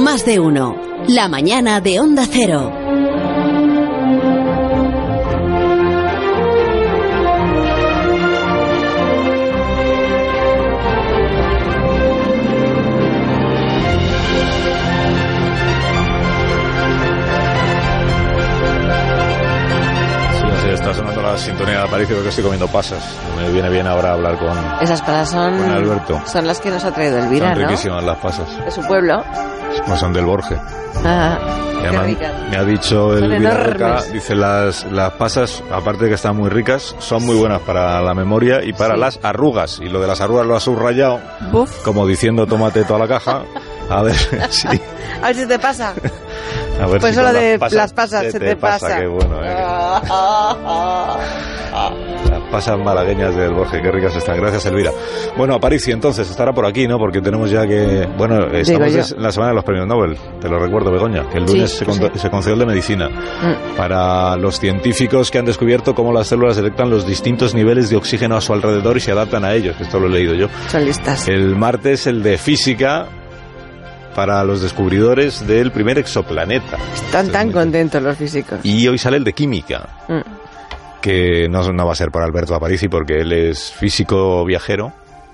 [0.00, 0.76] Más de uno.
[1.08, 2.79] La mañana de Onda Cero.
[21.32, 23.02] La sintonía de Aparicio porque estoy comiendo pasas.
[23.36, 26.20] Me viene bien ahora hablar con, Esas pasas son, con Alberto.
[26.26, 27.68] son las que nos ha traído Elvira, Son ¿no?
[27.68, 28.64] riquísimas las pasas.
[28.64, 29.22] De su pueblo.
[29.86, 30.56] No son del Borge.
[31.04, 31.38] Ah,
[32.04, 32.32] ricas.
[32.50, 34.12] me ha dicho el enormes.
[34.12, 38.12] dice las, las pasas, aparte de que están muy ricas, son muy buenas para la
[38.14, 39.00] memoria y para Sí.
[39.00, 39.78] las arrugas.
[39.80, 41.20] Y lo de las arrugas lo ha subrayado,
[41.52, 41.82] Buf.
[41.84, 43.42] como diciendo tómate toda la caja.
[43.90, 44.14] A ver
[44.50, 44.68] si...
[44.68, 45.90] A ver si te pasa.
[46.80, 48.98] A ver Pues si eso con lo de las las pasas, se te pasa.
[49.00, 49.54] Qué bueno, ¿eh?
[52.30, 54.36] Las pasas malagueñas del Borges, qué ricas están.
[54.38, 54.90] Gracias, Elvira.
[55.36, 56.98] Bueno, Aparici, entonces, estará por aquí, ¿no?
[56.98, 58.08] Porque tenemos ya que...
[58.16, 61.48] Bueno, estamos en la semana de los premios Nobel, te lo recuerdo, Begoña, que el
[61.48, 63.08] Sí, lunes se, con- se concedió el de Medicina.
[63.08, 63.76] Mm.
[63.76, 68.36] Para los científicos que han descubierto cómo las células detectan los distintos niveles de oxígeno
[68.36, 70.46] a su alrededor y se adaptan a ellos, esto lo he leído yo.
[70.68, 71.28] Son listas.
[71.28, 73.06] El martes el de Física
[74.14, 76.78] para los descubridores del primer exoplaneta.
[76.94, 78.58] Están tan contentos los físicos.
[78.64, 80.20] Y hoy sale el de Química Mm.
[81.00, 84.92] que no, no va a ser para Alberto Aparici porque él es físico viajero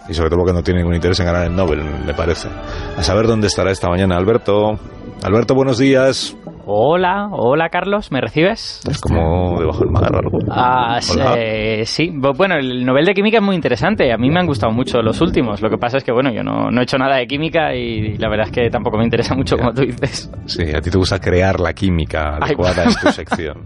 [0.09, 2.49] y sobre todo porque no tiene ningún interés en ganar el Nobel, me parece.
[2.97, 4.79] A saber dónde estará esta mañana Alberto.
[5.23, 6.37] Alberto, buenos días.
[6.69, 8.81] Hola, hola Carlos, ¿me recibes?
[8.91, 10.39] Es como debajo del mar o algo.
[10.51, 10.99] Ah,
[11.37, 14.47] eh, sí, Bu- bueno, el Nobel de Química es muy interesante, a mí me han
[14.47, 16.99] gustado mucho los últimos, lo que pasa es que, bueno, yo no, no he hecho
[16.99, 20.29] nada de química y la verdad es que tampoco me interesa mucho como tú dices.
[20.47, 23.59] Sí, a ti te gusta crear la química Ay, adecuada en tu sección,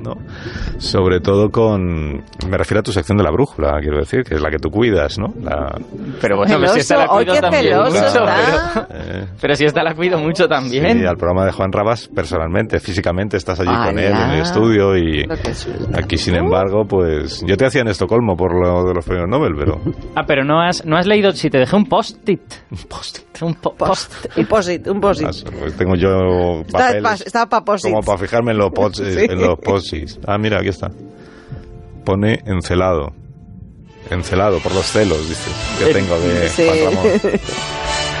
[0.00, 0.14] ¿no?
[0.78, 2.22] Sobre todo con...
[2.48, 4.70] Me refiero a tu sección de la brújula, quiero decir, que es la que tú
[4.70, 5.34] cuidas, ¿no?
[5.42, 5.76] La,
[6.20, 9.64] Pero bueno, pues si esta la ¡ay, cuido también celoso mucho, pero, eh, pero si
[9.64, 10.96] esta la cuido mucho también.
[11.00, 14.96] Sí, al programa de Juan Rabas personalmente, físicamente, estás allí con él en el estudio
[14.96, 15.26] y
[15.94, 19.54] aquí, sin embargo, pues yo te hacía en Estocolmo por lo de los premios Nobel,
[19.56, 19.80] pero
[20.14, 22.40] Ah, pero no has, no has leído, si te dejé un post-it.
[22.70, 24.82] un post Un po- post Un posit.
[24.86, 27.90] pues tengo yo papeles pa- está pa' posit.
[27.90, 29.26] como para fijarme en los posts, Sí.
[29.28, 30.18] en los posts.
[30.26, 30.90] Ah, mira, aquí está.
[32.04, 33.12] Pone encelado.
[34.10, 36.64] Encelado por los celos, dice, que Eh, tengo de Sí.
[36.64, 37.40] Juan Ramón.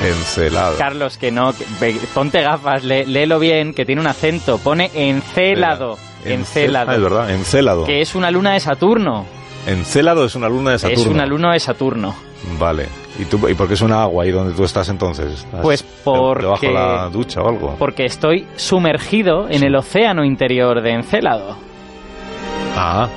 [0.04, 0.76] Encelado.
[0.76, 5.96] Carlos, que no, que- ponte gafas, lé- léelo bien, que tiene un acento, pone encelado,
[6.24, 7.84] encelado, Ah, es verdad, encelado.
[7.84, 9.24] que es una luna de Saturno,
[9.66, 11.02] Encelado es una luna de Saturno.
[11.02, 12.14] es una luna de Saturno.
[12.58, 12.86] Vale.
[13.18, 15.32] ¿Y, tú, ¿Y por qué es una agua ahí donde tú estás entonces?
[15.40, 17.74] ¿Estás Pues porque- Debajo de la ducha o algo.
[17.78, 21.56] Porque estoy sumergido en el océano interior de Encélado.
[22.76, 23.08] Ah,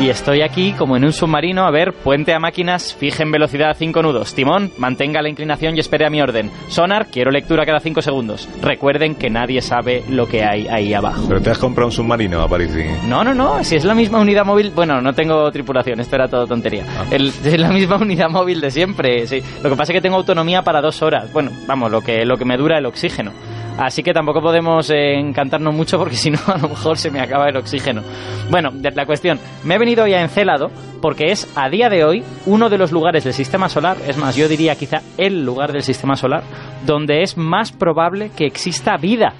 [0.00, 3.68] Y estoy aquí como en un submarino, a ver, puente a máquinas, fije en velocidad
[3.70, 4.34] a 5 nudos.
[4.34, 6.50] Timón, mantenga la inclinación y espere a mi orden.
[6.68, 8.48] Sonar, quiero lectura cada 5 segundos.
[8.62, 11.24] Recuerden que nadie sabe lo que hay ahí abajo.
[11.28, 12.84] pero te has comprado un submarino, Aparici.
[13.06, 16.26] No, no, no, si es la misma unidad móvil, bueno, no tengo tripulación, esto era
[16.26, 16.84] todo tontería.
[16.88, 17.04] Ah.
[17.10, 19.42] El- es la misma unidad móvil de siempre, sí.
[19.62, 22.38] Lo que pasa es que tengo autonomía para dos horas, bueno, vamos, lo que, lo
[22.38, 23.32] que me dura el oxígeno.
[23.78, 27.20] Así que tampoco podemos eh, encantarnos mucho porque si no a lo mejor se me
[27.20, 28.02] acaba el oxígeno.
[28.50, 32.22] Bueno, la cuestión, me he venido hoy a Encélado porque es a día de hoy
[32.46, 35.82] uno de los lugares del sistema solar, es más, yo diría quizá el lugar del
[35.82, 36.42] sistema solar,
[36.86, 39.34] donde es más probable que exista vida.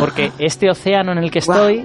[0.00, 1.84] Porque este océano en el que estoy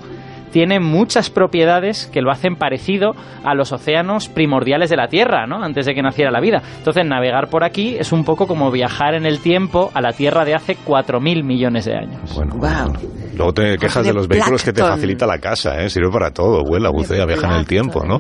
[0.52, 3.12] tiene muchas propiedades que lo hacen parecido
[3.44, 5.64] a los océanos primordiales de la Tierra, ¿no?
[5.64, 6.62] Antes de que naciera la vida.
[6.78, 10.46] Entonces, navegar por aquí es un poco como viajar en el tiempo a la Tierra
[10.46, 12.36] de hace 4.000 millones de años.
[12.36, 12.94] Bueno, Guau.
[13.36, 15.90] luego te quejas de los vehículos que te facilita la casa, ¿eh?
[15.90, 18.20] Sirve para todo, vuela, bucea, viaja en el tiempo, ¿no?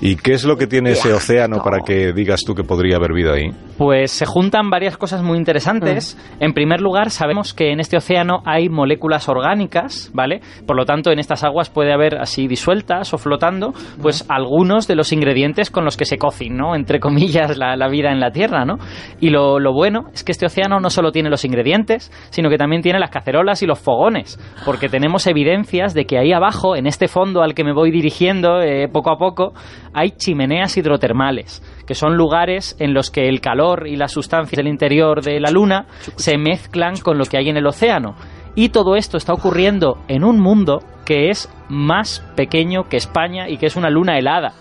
[0.00, 3.12] ¿Y qué es lo que tiene ese océano para que digas tú que podría haber
[3.12, 3.50] vida ahí?
[3.76, 6.16] Pues se juntan varias cosas muy interesantes.
[6.40, 10.40] En primer lugar, sabemos que en este océano hay moléculas orgánicas, ¿vale?
[10.66, 14.94] Por lo tanto, en estas aguas puede haber así disueltas o flotando, pues algunos de
[14.94, 16.74] los ingredientes con los que se cocin, ¿no?
[16.76, 18.78] Entre comillas, la, la vida en la Tierra, ¿no?
[19.20, 22.58] Y lo, lo bueno es que este océano no solo tiene los ingredientes, sino que
[22.58, 26.86] también tiene las cacerolas y los fogones, porque tenemos evidencias de que ahí abajo, en
[26.86, 29.52] este fondo al que me voy dirigiendo eh, poco a poco,
[29.94, 34.68] hay chimeneas hidrotermales que son lugares en los que el calor y las sustancias del
[34.68, 35.86] interior de la Luna
[36.16, 38.16] se mezclan con lo que hay en el océano.
[38.54, 43.56] Y todo esto está ocurriendo en un mundo que es más pequeño que España y
[43.56, 44.52] que es una luna helada.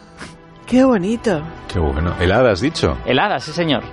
[0.65, 1.42] Qué bonito.
[1.71, 2.13] Qué bueno.
[2.19, 2.97] Helada, has dicho.
[3.06, 3.83] Helada, sí señor.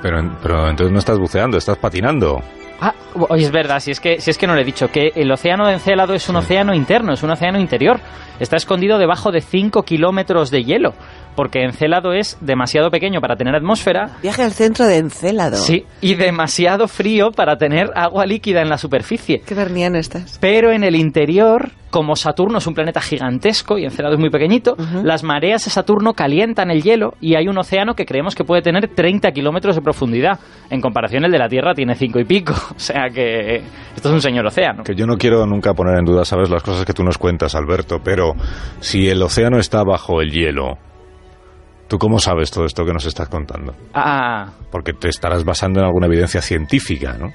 [0.00, 2.42] Pero, pero entonces no estás buceando, estás patinando.
[2.80, 2.94] Ah,
[3.36, 5.66] es verdad, si es, que, si es que no le he dicho, que el océano
[5.66, 8.00] de Encélado es un océano interno, es un océano interior.
[8.40, 10.94] Está escondido debajo de 5 kilómetros de hielo.
[11.34, 14.18] Porque Encélado es demasiado pequeño para tener atmósfera.
[14.22, 15.56] Viaje al centro de Encélado.
[15.56, 19.42] Sí, y demasiado frío para tener agua líquida en la superficie.
[19.46, 20.38] Qué verniano estás.
[20.40, 24.76] Pero en el interior, como Saturno es un planeta gigantesco y Encélado es muy pequeñito,
[25.02, 28.62] las mareas de Saturno calientan el hielo y hay un océano que creemos que puede
[28.62, 30.38] tener 30 kilómetros de profundidad.
[30.70, 32.54] En comparación, el de la Tierra tiene cinco y pico.
[32.74, 33.62] O sea que
[33.96, 34.82] esto es un señor océano.
[34.82, 37.54] Que yo no quiero nunca poner en duda, sabes, las cosas que tú nos cuentas,
[37.54, 38.34] Alberto, pero
[38.80, 40.76] si el océano está bajo el hielo,
[41.94, 43.72] ¿tú cómo sabes todo esto que nos estás contando?
[43.94, 47.28] Ah, Porque te estarás basando en alguna evidencia científica, ¿no?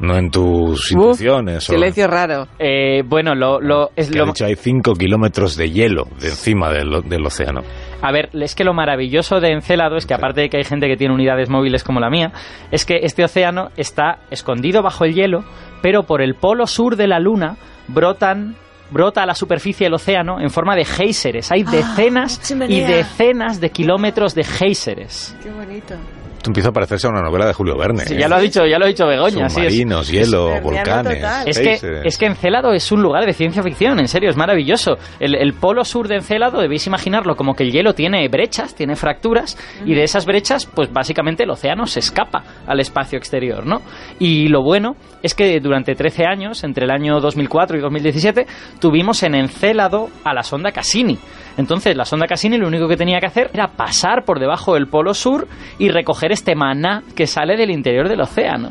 [0.00, 1.68] No en tus Uf, intuiciones.
[1.68, 2.48] o- silencio raro.
[2.58, 6.28] eh, bueno, lo, lo, es Que ha lo, dicho, hay 5 kilómetros de hielo de
[6.28, 7.60] encima del, del océano.
[8.02, 10.88] A ver, es que lo maravilloso de Encélado es que aparte de que hay gente
[10.88, 12.32] que tiene unidades móviles como la mía,
[12.72, 15.44] es que este océano está escondido bajo el hielo,
[15.82, 17.56] pero por el polo sur de la Luna
[17.88, 18.56] brotan
[18.90, 21.50] brota a la superficie del océano en forma de géiseres.
[21.50, 25.36] Hay decenas y decenas de kilómetros de géiseres.
[25.42, 25.94] Qué bonito.
[26.44, 28.04] Esto empieza a parecerse a una novela de Julio Verne.
[28.04, 28.18] Sí, ¿eh?
[28.18, 29.48] ya lo ha dicho, ya lo ha dicho Begoña.
[29.48, 31.14] sí, es- Submarinos, hielo, es volcanes.
[31.14, 31.48] total.
[31.48, 34.98] Es que, es que Encélado es un lugar de ciencia ficción, en serio, es maravilloso.
[35.20, 38.94] El, el polo sur de Encélado, debéis imaginarlo como que el hielo tiene brechas, tiene
[38.94, 39.56] fracturas,
[39.86, 43.80] y de esas brechas, pues básicamente el océano se escapa al espacio exterior, ¿no?
[44.18, 48.46] Y lo bueno es que durante 13 años, entre el año 2004 y 2017,
[48.82, 51.18] tuvimos en Encélado a la sonda Cassini.
[51.56, 54.86] Entonces, la sonda Cassini lo único que tenía que hacer era pasar por debajo del
[54.88, 55.46] polo sur
[55.78, 58.70] y recoger este maná que sale del interior del océano.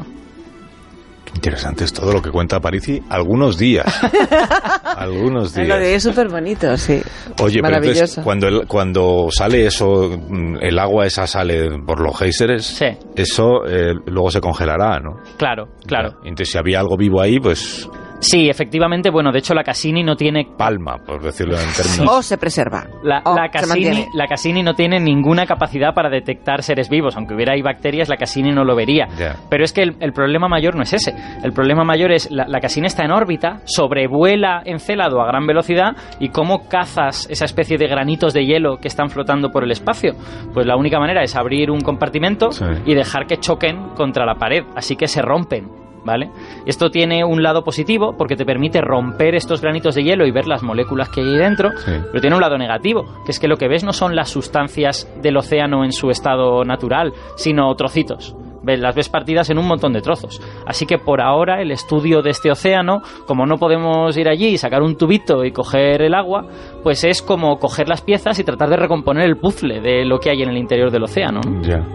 [1.35, 3.85] Interesante es todo lo que cuenta Parisi algunos días.
[4.97, 5.95] algunos Lo de días.
[5.97, 7.01] es súper bonito, sí.
[7.41, 8.21] Oye, pero entonces, Maravilloso.
[8.24, 12.86] cuando, el- cuando sale eso, mm, el agua esa sale por los géiseres, Sí.
[13.15, 15.21] eso eh, luego se congelará, ¿no?
[15.38, 16.12] Claro, claro.
[16.24, 17.89] Entonces, si había algo vivo ahí, pues
[18.23, 22.17] Sí, efectivamente, bueno, de hecho la Cassini no tiene palma, por decirlo en términos...
[22.17, 22.85] O se preserva.
[23.03, 27.33] la, O la Cassini, la Cassini no tiene ninguna capacidad para detectar seres vivos, aunque
[27.35, 29.07] hubiera ahí bacterias, la Cassini no lo vería.
[29.49, 31.13] Pero es que el, el problema mayor no es ese.
[31.43, 35.95] El problema mayor es la, la Cassini está en órbita, sobrevuela Encélado a gran velocidad
[36.19, 40.13] y cómo cazas esa especie de granitos de hielo que están flotando por el espacio.
[40.53, 42.65] Pues la única manera es abrir un compartimento Sí.
[42.85, 45.82] y dejar que choquen contra la pared, así que se rompen.
[46.05, 46.29] ¿Vale?
[46.65, 50.47] Esto tiene un lado positivo porque te permite romper estos granitos de hielo y ver
[50.47, 51.91] las moléculas que hay ahí dentro, Sí.
[52.11, 55.09] pero tiene un lado negativo, que es que lo que ves no son las sustancias
[55.21, 58.35] del océano en su estado natural, sino trocitos.
[58.63, 60.41] Ves- Las ves partidas en un montón de trozos.
[60.65, 64.57] Así que por ahora el estudio de este océano, como no podemos ir allí y
[64.57, 66.45] sacar un tubito y coger el agua,
[66.81, 70.29] pues es como coger las piezas y tratar de recomponer el puzzle de lo que
[70.29, 71.41] hay en el interior del océano.
[71.45, 71.61] ¿no?
[71.61, 71.85] Ya.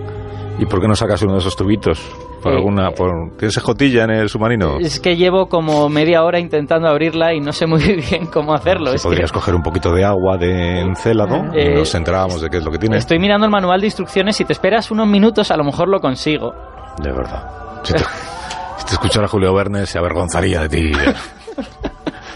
[0.59, 2.01] ¿Y por qué no sacas uno de esos tubitos?
[2.43, 4.79] ¿Por Eh, alguna, por, ¿Tienes escotilla en el submarino?
[4.79, 7.81] Es que llevo como media hora intentando abrirla y no sé muy
[8.11, 8.91] bien cómo hacerlo.
[8.91, 12.41] Si Es que podrías coger un poquito de agua de encélado y Eh, nos enterábamos
[12.41, 12.97] de qué es lo que tiene.
[12.97, 14.37] estoy mirando el manual de instrucciones.
[14.37, 16.55] Si te esperas unos minutos, a lo mejor lo consigo.
[17.03, 17.45] De verdad.
[17.83, 20.93] Si te, si te escuchara Julio Verne, se avergonzaría de ti.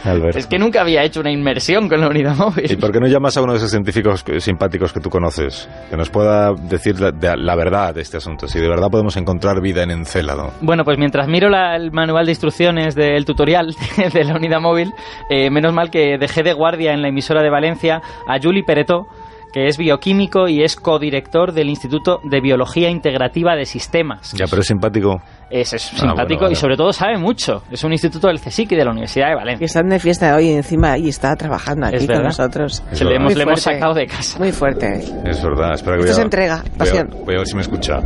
[0.05, 0.39] Alberto.
[0.39, 2.71] Es que nunca había hecho una inmersión con la unidad móvil.
[2.71, 5.69] ¿Y por qué no llamas a uno de esos científicos simpáticos que tú conoces?
[5.91, 8.47] Que nos pueda decir la, de- la verdad de este asunto.
[8.49, 10.51] Si de verdad podemos encontrar vida en Encélado.
[10.61, 13.75] Bueno, pues mientras miro la- el manual de instrucciones del tutorial
[14.13, 14.93] de la unidad móvil,
[15.31, 19.07] eh, menos mal que dejé de guardia en la emisora de Valencia a Juli Peretó,
[19.53, 24.33] que es bioquímico y es codirector del Instituto de Biología Integrativa de Sistemas.
[24.33, 25.21] Ya, pero es simpático.
[25.51, 26.53] Es, es Ah, simpático bueno, vale.
[26.53, 27.63] y sobre todo sabe mucho.
[27.71, 29.65] Es un instituto del CSIC y de la Universidad de Que Valencia.
[29.67, 32.83] están de fiesta hoy encima y está trabajando aquí Es con nosotros.
[32.91, 34.39] Es Se le hemos, le hemos sacado de casa.
[34.39, 34.87] Muy fuerte.
[35.27, 35.75] Es verdad.
[35.75, 37.09] Espera que Esto voy es a- entrega, voy a- pasión.
[37.27, 37.99] Voy a ver si me escucha.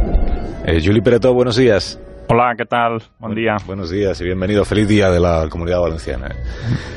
[0.66, 2.00] Eh, Juli Peretó, buenos días.
[2.28, 3.00] Hola, ¿qué tal?
[3.20, 3.56] Buen día.
[3.66, 4.64] Buenos días y bienvenido.
[4.64, 6.28] Feliz día de la Comunidad Valenciana.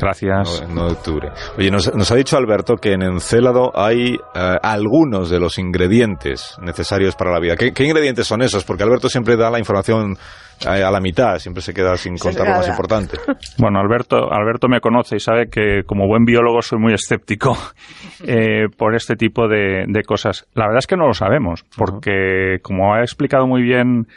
[0.01, 0.65] Gracias.
[0.67, 1.29] 9 de octubre.
[1.55, 6.57] Oye, nos, nos ha dicho Alberto que en Encélado hay eh, algunos de los ingredientes
[6.63, 7.55] necesarios para la vida.
[7.55, 8.63] ¿Qué, qué ingredientes son esos?
[8.63, 10.17] Porque Alberto siempre da la información
[10.65, 13.17] eh, a la mitad, siempre se queda sin contar lo más importante.
[13.57, 17.55] Bueno, Alberto, Alberto me conoce y sabe que como buen biólogo soy muy escéptico
[18.25, 20.47] eh, por este tipo de, de cosas.
[20.55, 24.07] La verdad es que no lo sabemos, porque como ha explicado muy bien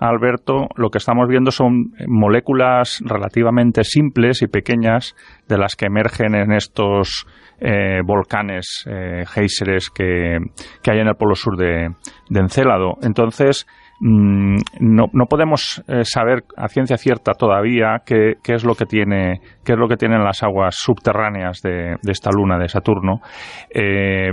[0.00, 5.14] Alberto, lo que estamos viendo son moléculas relativamente simples y pequeñas
[5.46, 7.26] de las que emergen en estos
[7.60, 9.24] eh, volcanes, eh,
[9.94, 10.38] que,
[10.82, 11.90] que hay en el polo sur de,
[12.30, 12.94] de Encélado.
[13.02, 13.66] Entonces,
[14.00, 18.86] mm, no, no podemos eh, saber a ciencia cierta todavía qué, qué es lo que
[18.86, 23.20] tiene qué es lo que tienen las aguas subterráneas de, de esta luna de Saturno.
[23.68, 24.30] Eh,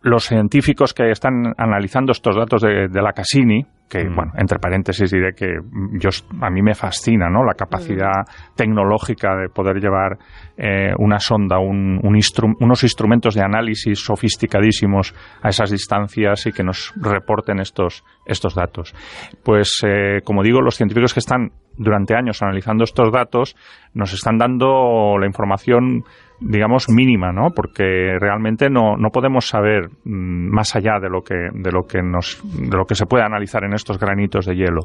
[0.00, 4.14] los científicos que están analizando estos datos de, de la Cassini que, Mm.
[4.14, 7.44] bueno, entre paréntesis diré que mm, yo, a mí me fascina, ¿no?
[7.44, 10.16] La capacidad tecnológica de poder llevar
[10.56, 16.52] eh, una sonda, un, un instru- unos instrumentos de análisis sofisticadísimos a esas distancias y
[16.52, 18.94] que nos reporten estos, estos datos.
[19.42, 23.56] Pues, eh, como digo, los científicos que están durante años analizando estos datos
[23.94, 26.04] nos están dando la información
[26.40, 27.50] digamos mínima, ¿no?
[27.54, 32.02] Porque realmente no, no podemos saber mm, más allá de lo que de lo que
[32.02, 34.82] nos de lo que se puede analizar en estos granitos de hielo.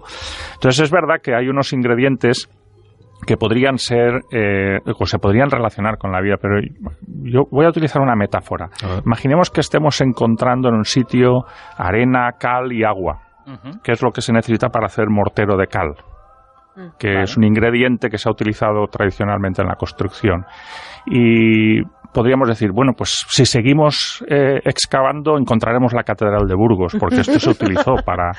[0.56, 2.50] Entonces es verdad que hay unos ingredientes
[3.26, 6.60] que podrían ser eh, o se podrían relacionar con la vida, pero
[7.24, 8.70] yo voy a utilizar una metáfora.
[9.06, 11.46] Imaginemos que estemos encontrando en un sitio
[11.78, 13.82] arena, cal y agua, Ujú.
[13.82, 15.96] que es lo que se necesita para hacer mortero de cal
[16.98, 17.24] que Vale.
[17.24, 20.46] es un ingrediente que se ha utilizado tradicionalmente en la construcción.
[21.06, 21.82] Y
[22.14, 27.40] podríamos decir, bueno, pues si seguimos eh, excavando encontraremos la Catedral de Burgos, porque esto
[27.40, 28.32] se utilizó para...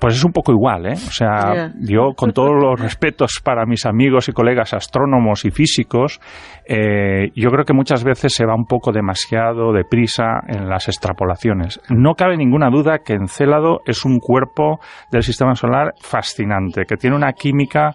[0.00, 0.94] Pues es un poco igual, ¿eh?
[0.94, 6.20] O sea, yo con todos los respetos para mis amigos y colegas astrónomos y físicos,
[6.66, 11.80] eh, yo creo que muchas veces se va un poco demasiado deprisa en las extrapolaciones.
[11.90, 14.80] No cabe ninguna duda que Encélado es un cuerpo
[15.12, 17.94] del sistema solar fascinante, que tiene una química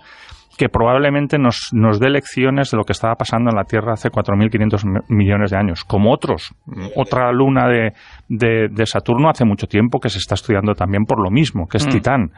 [0.58, 4.10] que probablemente nos, nos dé lecciones de lo que estaba pasando en la Tierra hace
[4.10, 6.54] 4.500 mi- millones de años, como otros.
[6.96, 7.94] Otra luna de,
[8.30, 11.78] de- de Saturno hace mucho tiempo que se está estudiando también por lo mismo, que
[11.78, 11.90] es Mm.
[11.92, 12.32] Titán.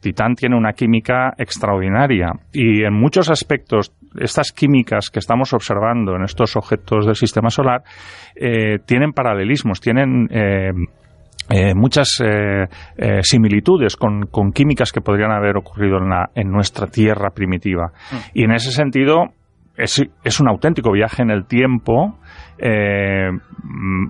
[0.00, 6.24] Titán tiene una química extraordinaria y en muchos aspectos estas químicas que estamos observando en
[6.24, 7.82] estos objetos del sistema solar
[8.34, 10.72] eh, tienen paralelismos, tienen eh,
[11.50, 16.50] eh, muchas eh, eh, similitudes con, con químicas que podrían haber ocurrido en, la, en
[16.50, 17.92] nuestra Tierra primitiva.
[18.32, 19.34] Y en ese sentido
[19.76, 22.18] es, es un auténtico viaje en el tiempo
[22.58, 23.28] eh,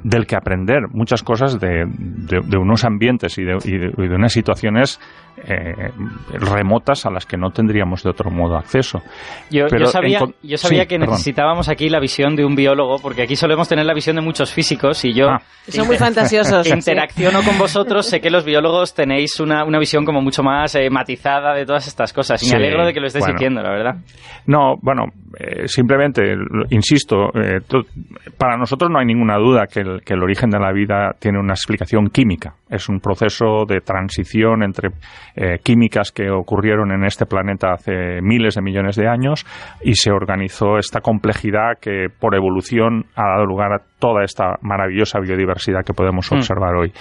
[0.04, 4.09] del que aprender muchas cosas de, de- de unos ambientes y de, y de- y
[4.09, 5.00] de unas situaciones
[5.47, 5.90] eh,
[6.33, 9.00] remotas a las que no tendríamos de otro modo acceso.
[9.50, 11.14] Yo, Pero yo sabía, en yo sabía sí, que perdón.
[11.14, 14.52] necesitábamos aquí la visión de un biólogo, porque aquí solemos tener la visión de muchos
[14.52, 15.38] físicos y yo Ah.
[15.69, 16.66] Son muy fantasiosos.
[16.69, 20.90] interacciono con vosotros, sé que los biólogos tenéis una, una visión como mucho más eh,
[20.90, 23.38] matizada de todas estas cosas y Sí, me alegro de que lo estéis bueno.
[23.38, 23.95] diciendo, la verdad.
[24.47, 25.04] No, bueno,
[25.39, 26.35] eh, simplemente,
[26.71, 27.61] insisto, eh,
[28.39, 31.39] para nosotros no hay ninguna duda que el, que el origen de la vida tiene
[31.39, 32.55] una explicación química.
[32.69, 34.91] Es un proceso de transición entre
[35.37, 39.47] eh, químicas que ocurrieron en este planeta hace miles de millones de años
[39.83, 45.21] y se organizó esta complejidad que por evolución ha dado lugar a toda esta maravillosa
[45.21, 46.37] biodiversidad que podemos Mm.
[46.37, 46.93] observar hoy.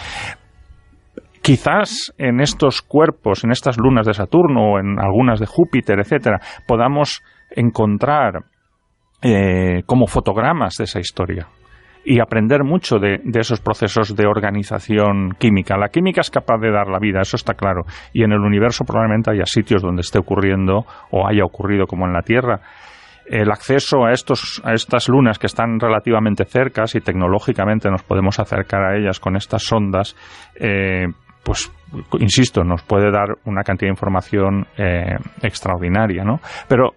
[1.41, 6.39] Quizás en estos cuerpos, en estas lunas de Saturno o en algunas de Júpiter, etcétera,
[6.67, 8.46] podamos encontrar
[9.22, 11.48] eh, como fotogramas de esa historia
[12.03, 15.77] y aprender mucho de, esos procesos de organización química.
[15.77, 17.84] La química es capaz de dar la vida, eso está claro.
[18.13, 22.13] Y en el universo probablemente haya sitios donde esté ocurriendo o haya ocurrido como en
[22.13, 22.62] la Tierra.
[23.25, 28.39] El acceso a, estos, a estas lunas que están relativamente cercas y tecnológicamente nos podemos
[28.39, 30.15] acercar a ellas con estas sondas,
[30.55, 31.05] eh,
[31.43, 31.72] pues
[32.20, 36.39] insisto, nos puede dar una cantidad de información eh, extraordinaria, ¿no?
[36.67, 36.96] Pero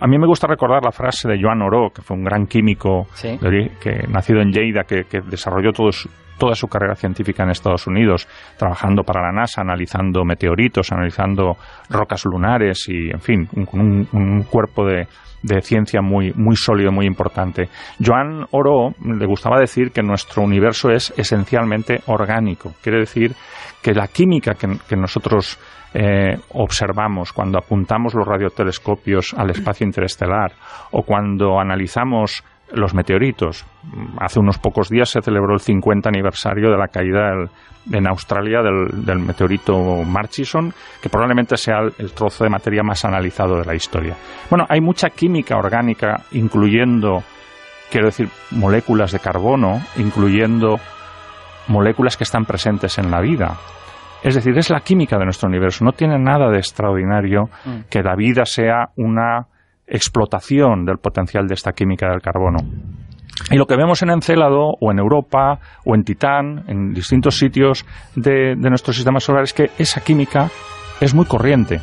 [0.00, 3.06] a mí me gusta recordar la frase de Joan Oró, que fue un gran químico
[3.14, 3.36] Sí.
[3.38, 6.08] de ori- que nacido en Lleida, que, que desarrolló todo su-
[6.38, 11.56] toda su carrera científica en Estados Unidos, trabajando para la NASA, analizando meteoritos, analizando
[11.88, 15.06] rocas lunares y, en fin, un- un, un cuerpo de,
[15.42, 17.70] de ciencia muy, muy sólido, muy importante.
[18.04, 22.74] Joan Oro le gustaba decir que nuestro universo es esencialmente orgánico.
[22.82, 23.32] Quiere decir
[23.82, 25.58] que la química que, que nosotros
[25.98, 30.52] eh, observamos cuando apuntamos los radiotelescopios al espacio interestelar
[30.90, 33.64] o cuando analizamos los meteoritos.
[34.20, 37.48] Hace unos pocos días se celebró el 50 aniversario de la caída
[37.90, 39.72] en Australia del, del meteorito
[40.04, 44.16] Murchison, que probablemente sea el, el trozo de materia más analizado de la historia.
[44.50, 47.22] Bueno, hay mucha química orgánica, incluyendo,
[47.90, 50.78] quiero decir, moléculas de carbono, incluyendo
[51.68, 53.56] moléculas que están presentes en la vida.
[54.26, 55.84] Es decir, es la química de nuestro universo.
[55.84, 57.82] No tiene nada de extraordinario Mm.
[57.88, 59.46] que la vida sea una
[59.86, 62.58] explotación del potencial de esta química del carbono.
[63.50, 67.84] Y lo que vemos en Encélado o en Europa o en Titán, en distintos sitios
[68.14, 70.48] de, de nuestro sistema solar, es que esa química
[71.00, 71.80] es muy corriente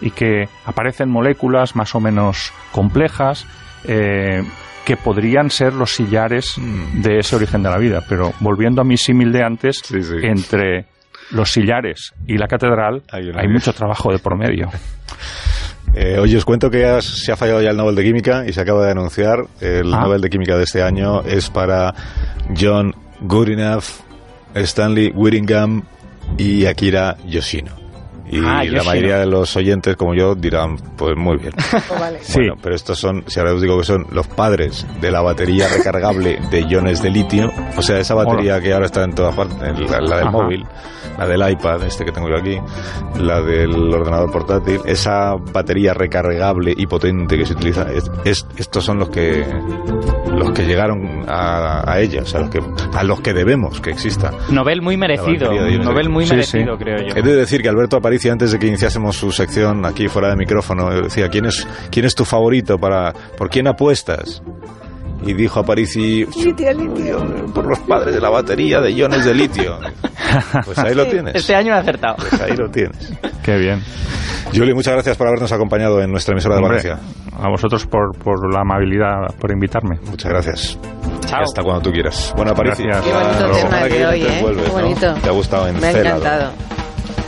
[0.00, 3.46] y que aparecen moléculas más o menos complejas
[3.84, 4.42] eh,
[4.84, 6.56] que podrían ser los sillares
[6.94, 8.02] de ese origen de la vida.
[8.08, 10.16] Pero volviendo a mi símil de antes, Sí, sí.
[10.22, 10.86] entre
[11.30, 14.70] los sillares y la catedral Hay mucho trabajo de por medio.
[15.94, 18.52] Eh, oye, os cuento que ya se ha fallado ya el Nobel de Química y
[18.52, 19.46] se acaba de anunciar.
[19.62, 20.00] El Ah.
[20.02, 21.94] Nobel de Química de este año es para
[22.60, 23.84] John Goodenough,
[24.54, 25.84] Stanley Whittingham
[26.36, 27.72] y Akira Yoshino.
[28.30, 31.52] Y Ah, la mayoría de los oyentes, como yo, dirán, pues muy bien.
[31.90, 32.18] Oh, vale.
[32.22, 32.34] Sí.
[32.40, 35.68] Bueno, pero estos son, si ahora os digo que son los padres de la batería
[35.68, 39.58] recargable de iones de litio, o sea, esa batería que ahora está en todas partes,
[39.90, 40.30] la, la del Ajá.
[40.30, 40.64] móvil,
[41.18, 42.58] la del iPad, este que tengo yo aquí,
[43.20, 48.84] la del ordenador portátil, esa batería recargable y potente que se utiliza, es, es- estos
[48.84, 49.44] son los que
[50.36, 52.60] los que llegaron a, a ella, o sea, los que,
[52.94, 54.30] a los que debemos que exista.
[54.50, 55.50] Nobel muy merecido.
[55.82, 57.14] Nobel muy Sí, merecido, creo yo.
[57.16, 60.36] He de decir que Alberto Aparici, antes de que iniciásemos su sección aquí fuera de
[60.36, 62.78] micrófono, decía, ¿quién es, quién es tu favorito?
[62.78, 64.42] para ¿Por quién apuestas?
[65.24, 67.18] Y dijo Aparici, Litio, litio.
[67.18, 69.78] "Yo, por los padres de la batería de iones de litio.
[70.64, 71.34] Pues ahí lo tienes.
[71.34, 72.16] Este año he acertado.
[72.16, 73.12] Pues ahí lo tienes.
[73.42, 73.80] Qué bien.
[74.54, 76.98] Julie, muchas gracias por habernos acompañado en nuestra emisora de Valencia.
[77.38, 79.98] a vosotros por, por la amabilidad, por invitarme.
[80.10, 80.78] Muchas gracias.
[81.26, 81.40] Chao.
[81.42, 82.34] Hasta cuando tú quieras.
[82.36, 82.52] Bueno.
[82.54, 83.00] Gracias.
[83.02, 84.38] Qué bonito tema de hoy, ¿eh?
[84.42, 84.74] vuelves, Qué ¿no?
[84.82, 85.14] bonito.
[85.14, 86.52] Te ha gustado Me ha encantado.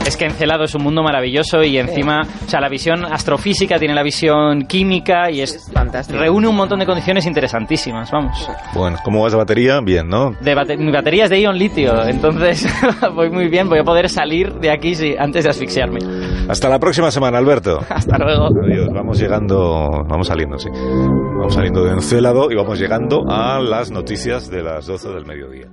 [0.09, 3.93] Es que Encelado es un mundo maravilloso y encima, o sea, la visión astrofísica tiene
[3.93, 6.17] la visión química y es, Es fantástico.
[6.19, 8.49] reúne un montón de condiciones interesantísimas, vamos.
[8.73, 9.79] Bueno, ¿cómo vas de batería?
[9.83, 10.31] Bien, ¿no?
[10.41, 12.67] De bate- mi batería es de ion litio, entonces
[13.13, 15.99] voy muy bien, voy a poder salir de aquí sí, antes de asfixiarme.
[16.49, 17.79] Hasta la próxima semana, Alberto.
[17.89, 18.47] Hasta luego.
[18.63, 20.69] Adiós, vamos llegando, vamos saliendo, sí.
[20.73, 25.67] Vamos saliendo de Encélado y vamos llegando a las noticias de las 12 del mediodía.